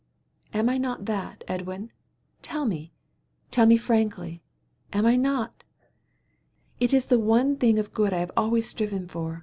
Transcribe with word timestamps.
"Am 0.51 0.67
I 0.67 0.79
not 0.79 1.05
that, 1.05 1.43
Edwin? 1.47 1.91
Tell 2.41 2.65
me! 2.65 2.91
Tell 3.51 3.67
me 3.67 3.77
frankly; 3.77 4.41
am 4.91 5.05
I 5.05 5.15
not? 5.15 5.63
It 6.79 6.91
is 6.91 7.05
the 7.05 7.19
one 7.19 7.55
thing 7.55 7.77
of 7.77 7.93
good 7.93 8.11
I 8.11 8.17
have 8.17 8.31
always 8.35 8.67
striven 8.67 9.07
for. 9.07 9.39